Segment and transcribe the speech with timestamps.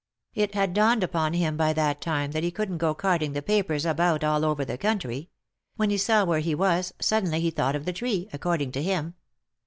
[0.33, 3.85] It had dawned upon him by that time that he couldn't go carting the papers
[3.85, 5.29] about all over the country;
[5.75, 9.13] when he saw where he was, suddenly he thought of the tree, according to him.